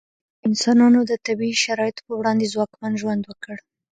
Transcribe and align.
انسانانو 0.47 0.99
د 1.09 1.11
طبیعي 1.25 1.55
شرایطو 1.63 2.01
په 2.07 2.13
وړاندې 2.19 2.51
ځواکمن 2.53 2.91
ژوند 3.01 3.23
وکړ. 3.25 3.57